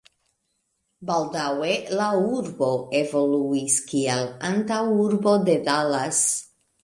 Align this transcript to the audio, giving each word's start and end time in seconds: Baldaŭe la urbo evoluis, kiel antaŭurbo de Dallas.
Baldaŭe 1.09 1.73
la 1.99 2.07
urbo 2.37 2.69
evoluis, 3.01 3.77
kiel 3.91 4.25
antaŭurbo 4.49 5.37
de 5.51 5.59
Dallas. 5.69 6.23